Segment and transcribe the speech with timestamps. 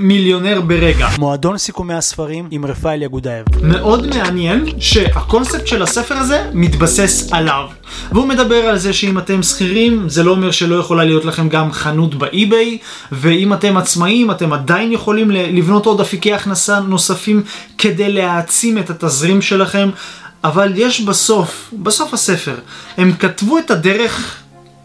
[0.00, 1.08] מיליונר ברגע.
[1.18, 3.44] מועדון סיכומי הספרים עם רפאל יגודאב.
[3.62, 7.64] מאוד מעניין שהקונספט של הספר הזה מתבסס עליו.
[8.12, 11.72] והוא מדבר על זה שאם אתם שכירים, זה לא אומר שלא יכולה להיות לכם גם
[11.72, 12.78] חנות באי-ביי,
[13.12, 17.42] ואם אתם עצמאים, אתם עדיין יכולים לבנות עוד אפיקי הכנסה נוספים
[17.78, 19.90] כדי להעצים את התזרים שלכם.
[20.44, 22.54] אבל יש בסוף, בסוף הספר,
[22.96, 24.39] הם כתבו את הדרך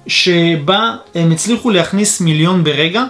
[0.08, 3.04] שבה הם הצליחו להכניס מיליון ברגע,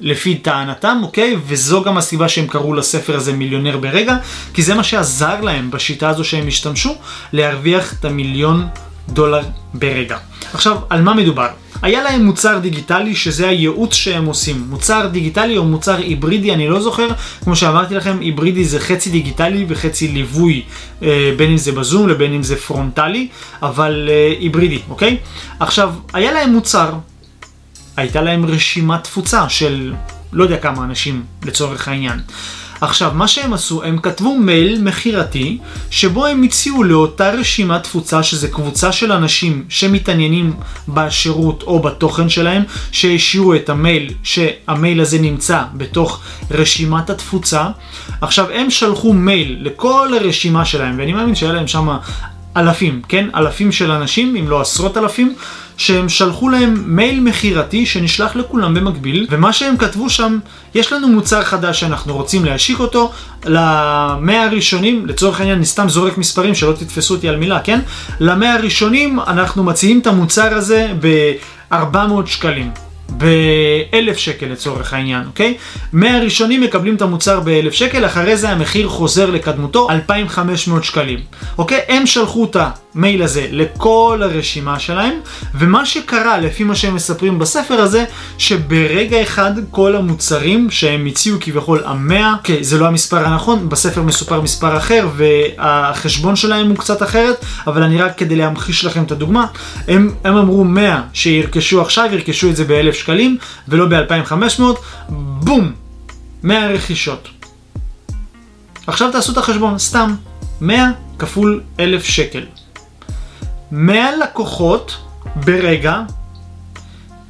[0.00, 1.36] לפי טענתם, אוקיי?
[1.46, 4.16] וזו גם הסיבה שהם קראו לספר הזה מיליונר ברגע,
[4.54, 6.94] כי זה מה שעזר להם בשיטה הזו שהם השתמשו,
[7.32, 8.66] להרוויח את המיליון
[9.08, 9.42] דולר
[9.74, 10.18] ברגע.
[10.52, 11.48] עכשיו, על מה מדובר?
[11.82, 14.66] היה להם מוצר דיגיטלי שזה הייעוץ שהם עושים.
[14.70, 17.08] מוצר דיגיטלי או מוצר היברידי, אני לא זוכר.
[17.44, 20.62] כמו שאמרתי לכם, היברידי זה חצי דיגיטלי וחצי ליווי,
[21.02, 23.28] אה, בין אם זה בזום לבין אם זה פרונטלי,
[23.62, 25.16] אבל אה, היברידי, אוקיי?
[25.60, 26.92] עכשיו, היה להם מוצר,
[27.96, 29.94] הייתה להם רשימת תפוצה של
[30.32, 32.20] לא יודע כמה אנשים לצורך העניין.
[32.80, 35.58] עכשיו, מה שהם עשו, הם כתבו מייל מכירתי,
[35.90, 40.52] שבו הם הציעו לאותה רשימת תפוצה, שזה קבוצה של אנשים שמתעניינים
[40.88, 42.62] בשירות או בתוכן שלהם,
[42.92, 46.20] שהשאירו את המייל, שהמייל הזה נמצא בתוך
[46.50, 47.66] רשימת התפוצה.
[48.20, 51.88] עכשיו, הם שלחו מייל לכל הרשימה שלהם, ואני מאמין שהיה להם שם
[52.56, 53.28] אלפים, כן?
[53.34, 55.34] אלפים של אנשים, אם לא עשרות אלפים.
[55.78, 60.38] שהם שלחו להם מייל מכירתי שנשלח לכולם במקביל, ומה שהם כתבו שם,
[60.74, 63.12] יש לנו מוצר חדש שאנחנו רוצים להשיק אותו
[63.44, 67.80] למאה הראשונים, לצורך העניין אני סתם זורק מספרים שלא תתפסו אותי על מילה, כן?
[68.20, 72.70] למאה הראשונים אנחנו מציעים את המוצר הזה ב-400 שקלים.
[73.10, 75.56] באלף שקל לצורך העניין, אוקיי?
[75.92, 81.18] מהראשונים מקבלים את המוצר באלף שקל, אחרי זה המחיר חוזר לקדמותו 2,500 שקלים,
[81.58, 81.80] אוקיי?
[81.88, 82.56] הם שלחו את
[82.98, 85.14] המייל הזה לכל הרשימה שלהם,
[85.54, 88.04] ומה שקרה, לפי מה שהם מספרים בספר הזה,
[88.38, 94.40] שברגע אחד כל המוצרים שהם הציעו כביכול המאה, אוקיי, זה לא המספר הנכון, בספר מסופר
[94.40, 99.46] מספר אחר, והחשבון שלהם הוא קצת אחרת, אבל אני רק כדי להמחיש לכם את הדוגמה,
[99.88, 103.38] הם, הם אמרו 100 שירכשו עכשיו, ירכשו את זה באלף שקלים
[103.68, 104.62] ולא ב-2500,
[105.44, 105.72] בום,
[106.42, 107.28] 100 רכישות.
[108.86, 110.14] עכשיו תעשו את החשבון, סתם,
[110.60, 112.42] 100 כפול 1,000 שקל.
[113.72, 114.96] 100 לקוחות
[115.36, 116.00] ברגע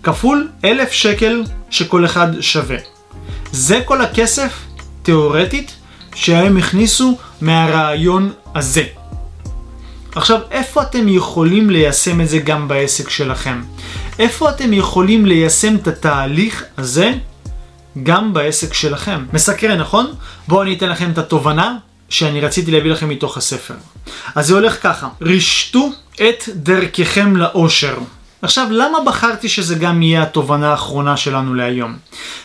[0.03, 2.77] כפול 1,000 שקל שכל אחד שווה.
[3.53, 4.65] זה כל הכסף,
[5.03, 5.77] תיאורטית,
[6.15, 8.83] שהם הכניסו מהרעיון הזה.
[10.15, 13.63] עכשיו, איפה אתם יכולים ליישם את זה גם בעסק שלכם?
[14.19, 17.13] איפה אתם יכולים ליישם את התהליך הזה
[18.03, 19.25] גם בעסק שלכם?
[19.33, 20.07] מסקרן, נכון?
[20.49, 21.77] בואו אני אתן לכם את התובנה
[22.09, 23.75] שאני רציתי להביא לכם מתוך הספר.
[24.35, 27.99] אז זה הולך ככה, רשתו את דרככם לאושר.
[28.43, 31.97] עכשיו, למה בחרתי שזה גם יהיה התובנה האחרונה שלנו להיום?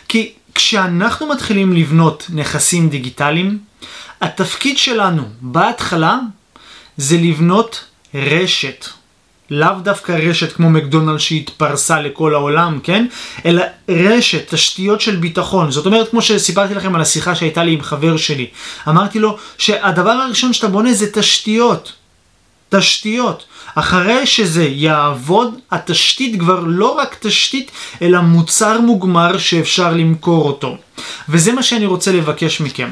[0.07, 3.57] כי כשאנחנו מתחילים לבנות נכסים דיגיטליים,
[4.21, 6.19] התפקיד שלנו בהתחלה
[6.97, 7.83] זה לבנות
[8.15, 8.85] רשת.
[9.53, 13.05] לאו דווקא רשת כמו מקדונלד שהתפרסה לכל העולם, כן?
[13.45, 15.71] אלא רשת, תשתיות של ביטחון.
[15.71, 18.47] זאת אומרת, כמו שסיפרתי לכם על השיחה שהייתה לי עם חבר שלי.
[18.87, 21.93] אמרתי לו שהדבר הראשון שאתה בונה זה תשתיות.
[22.77, 23.43] תשתיות.
[23.75, 30.77] אחרי שזה יעבוד, התשתית כבר לא רק תשתית, אלא מוצר מוגמר שאפשר למכור אותו.
[31.29, 32.89] וזה מה שאני רוצה לבקש מכם.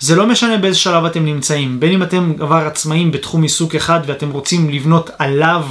[0.00, 4.00] זה לא משנה באיזה שלב אתם נמצאים, בין אם אתם כבר עצמאים בתחום עיסוק אחד
[4.06, 5.64] ואתם רוצים לבנות עליו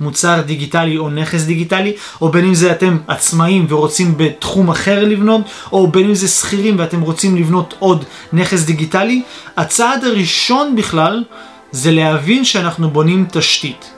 [0.00, 5.40] מוצר דיגיטלי או נכס דיגיטלי, או בין אם זה אתם עצמאים ורוצים בתחום אחר לבנות,
[5.72, 9.22] או בין אם זה שכירים ואתם רוצים לבנות עוד נכס דיגיטלי,
[9.56, 11.24] הצעד הראשון בכלל
[11.70, 13.90] זה להבין שאנחנו בונים תשתית.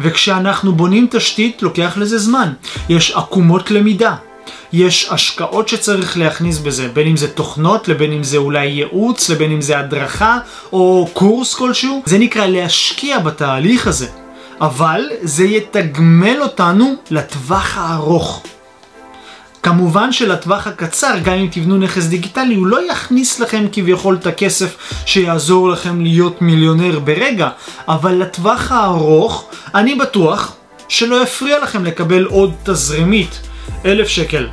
[0.00, 2.52] וכשאנחנו בונים תשתית לוקח לזה זמן.
[2.88, 4.14] יש עקומות למידה.
[4.72, 9.52] יש השקעות שצריך להכניס בזה, בין אם זה תוכנות, לבין אם זה אולי ייעוץ, לבין
[9.52, 10.38] אם זה הדרכה,
[10.72, 12.02] או קורס כלשהו.
[12.04, 14.06] זה נקרא להשקיע בתהליך הזה.
[14.60, 18.42] אבל זה יתגמל אותנו לטווח הארוך.
[19.66, 24.76] כמובן שלטווח הקצר, גם אם תבנו נכס דיגיטלי, הוא לא יכניס לכם כביכול את הכסף
[25.06, 27.48] שיעזור לכם להיות מיליונר ברגע,
[27.88, 30.52] אבל לטווח הארוך, אני בטוח
[30.88, 33.40] שלא יפריע לכם לקבל עוד תזרימית.
[33.84, 34.48] אלף שקל,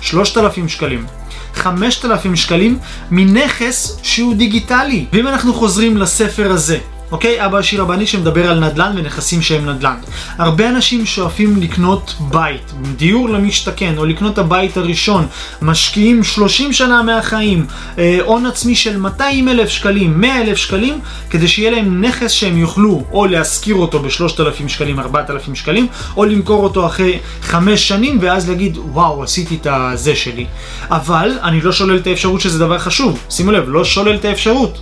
[0.00, 1.06] שלושת אלפים שקלים,
[1.54, 2.78] חמשת אלפים שקלים
[3.10, 5.06] מנכס שהוא דיגיטלי.
[5.12, 6.78] ואם אנחנו חוזרים לספר הזה,
[7.12, 7.46] אוקיי?
[7.46, 9.96] אבא עשיר רבני שמדבר על נדל"ן ונכסים שהם נדל"ן.
[10.38, 15.26] הרבה אנשים שואפים לקנות בית, דיור למשתכן, או לקנות הבית הראשון,
[15.62, 17.66] משקיעים 30 שנה מהחיים,
[17.98, 21.00] אה, הון עצמי של 200 אלף שקלים, 100 אלף שקלים,
[21.30, 25.86] כדי שיהיה להם נכס שהם יוכלו או להשכיר אותו ב-3,000 שקלים, 4,000 שקלים,
[26.16, 30.46] או למכור אותו אחרי 5 שנים, ואז להגיד, וואו, עשיתי את הזה שלי.
[30.90, 33.18] אבל אני לא שולל את האפשרות שזה דבר חשוב.
[33.30, 34.78] שימו לב, לא שולל את האפשרות.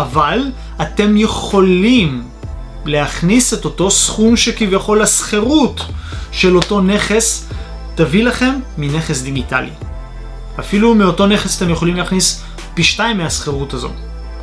[0.00, 0.50] אבל
[0.82, 2.22] אתם יכולים
[2.84, 5.80] להכניס את אותו סכום שכביכול השכירות
[6.32, 7.48] של אותו נכס
[7.94, 9.70] תביא לכם מנכס דיגיטלי.
[10.60, 12.42] אפילו מאותו נכס אתם יכולים להכניס
[12.74, 13.90] פי שתיים מהשכירות הזו,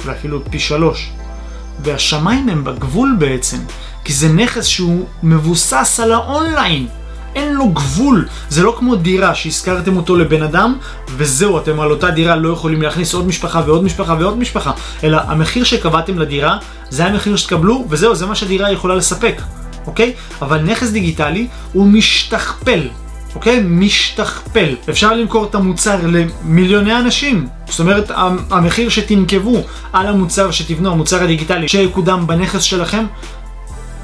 [0.05, 1.11] ואפילו פי שלוש.
[1.83, 3.57] והשמיים הם בגבול בעצם,
[4.03, 6.87] כי זה נכס שהוא מבוסס על האונליין.
[7.35, 8.27] אין לו גבול.
[8.49, 10.77] זה לא כמו דירה שהשכרתם אותו לבן אדם,
[11.17, 14.71] וזהו, אתם על אותה דירה לא יכולים להכניס עוד משפחה ועוד משפחה ועוד משפחה,
[15.03, 16.57] אלא המחיר שקבעתם לדירה,
[16.89, 19.41] זה המחיר שתקבלו, וזהו, זה מה שהדירה יכולה לספק,
[19.87, 20.13] אוקיי?
[20.41, 22.81] אבל נכס דיגיטלי הוא משתכפל.
[23.35, 23.61] אוקיי?
[23.65, 24.75] משתכפל.
[24.89, 27.47] אפשר למכור את המוצר למיליוני אנשים.
[27.69, 28.11] זאת אומרת,
[28.49, 33.05] המחיר שתנקבו על המוצר שתבנו, המוצר הדיגיטלי שיקודם בנכס שלכם,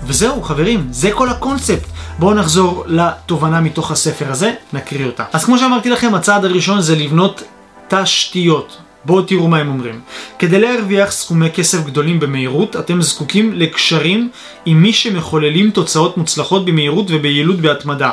[0.05, 1.90] וזהו, חברים, זה כל הקונספט.
[2.19, 5.23] בואו נחזור לתובנה מתוך הספר הזה, נקריא אותה.
[5.33, 7.43] אז כמו שאמרתי לכם, הצעד הראשון זה לבנות
[7.87, 8.77] תשתיות.
[9.05, 10.01] בואו תראו מה הם אומרים.
[10.39, 14.29] כדי להרוויח סכומי כסף גדולים במהירות, אתם זקוקים לקשרים
[14.65, 18.11] עם מי שמחוללים תוצאות מוצלחות במהירות וביעילות בהתמדה.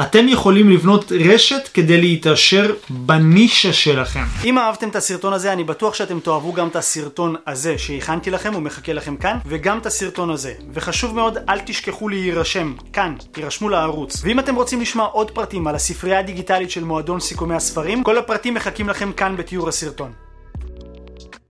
[0.00, 4.24] אתם יכולים לבנות רשת כדי להתעשר בנישה שלכם.
[4.44, 8.52] אם אהבתם את הסרטון הזה, אני בטוח שאתם תאהבו גם את הסרטון הזה שהכנתי לכם,
[8.52, 10.52] הוא מחכה לכם כאן, וגם את הסרטון הזה.
[10.74, 14.22] וחשוב מאוד, אל תשכחו להירשם, כאן, תירשמו לערוץ.
[14.24, 18.54] ואם אתם רוצים לשמוע עוד פרטים על הספרייה הדיגיטלית של מועדון סיכומי הספרים, כל הפרטים
[18.54, 20.25] מחכים לכם כאן בתיאור הסרטון.